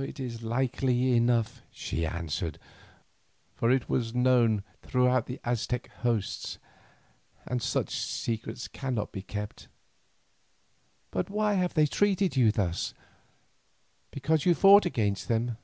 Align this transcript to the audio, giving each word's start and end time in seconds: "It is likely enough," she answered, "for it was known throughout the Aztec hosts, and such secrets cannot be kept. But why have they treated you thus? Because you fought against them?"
"It 0.00 0.18
is 0.18 0.42
likely 0.42 1.14
enough," 1.16 1.62
she 1.70 2.04
answered, 2.04 2.58
"for 3.54 3.70
it 3.70 3.88
was 3.88 4.12
known 4.12 4.64
throughout 4.82 5.26
the 5.26 5.38
Aztec 5.44 5.86
hosts, 6.00 6.58
and 7.46 7.62
such 7.62 7.94
secrets 7.94 8.66
cannot 8.66 9.12
be 9.12 9.22
kept. 9.22 9.68
But 11.12 11.30
why 11.30 11.54
have 11.54 11.74
they 11.74 11.86
treated 11.86 12.36
you 12.36 12.50
thus? 12.50 12.92
Because 14.10 14.44
you 14.44 14.52
fought 14.56 14.84
against 14.84 15.28
them?" 15.28 15.56